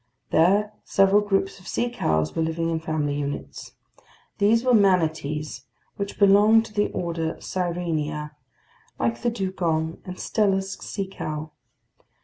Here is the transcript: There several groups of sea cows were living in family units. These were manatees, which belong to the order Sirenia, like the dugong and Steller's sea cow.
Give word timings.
There 0.31 0.73
several 0.83 1.21
groups 1.21 1.59
of 1.59 1.67
sea 1.67 1.87
cows 1.91 2.35
were 2.35 2.41
living 2.41 2.71
in 2.71 2.79
family 2.79 3.13
units. 3.19 3.73
These 4.39 4.63
were 4.63 4.73
manatees, 4.73 5.65
which 5.95 6.17
belong 6.17 6.63
to 6.63 6.73
the 6.73 6.89
order 6.89 7.35
Sirenia, 7.39 8.31
like 8.97 9.21
the 9.21 9.29
dugong 9.29 10.01
and 10.03 10.15
Steller's 10.17 10.75
sea 10.83 11.05
cow. 11.07 11.51